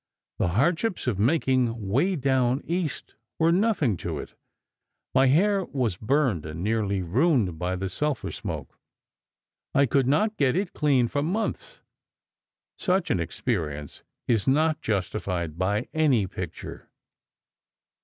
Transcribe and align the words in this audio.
The 0.39 0.47
hardships 0.57 1.05
of 1.05 1.19
making 1.19 1.87
'Way 1.87 2.15
Down 2.15 2.63
East' 2.65 3.13
were 3.37 3.51
nothing 3.51 3.97
to 3.97 4.17
it. 4.17 4.33
My 5.13 5.27
hair 5.27 5.63
was 5.63 5.95
burned 5.95 6.43
and 6.43 6.63
nearly 6.63 7.03
ruined 7.03 7.59
by 7.59 7.75
the 7.75 7.87
sulphur 7.87 8.31
smoke. 8.31 8.79
I 9.75 9.85
could 9.85 10.07
not 10.07 10.37
get 10.37 10.55
it 10.55 10.73
clean 10.73 11.07
for 11.07 11.21
months. 11.21 11.81
Such 12.79 13.11
an 13.11 13.19
experience 13.19 14.01
is 14.27 14.47
not 14.47 14.81
justified 14.81 15.59
by 15.59 15.87
any 15.93 16.25
picture." 16.25 16.89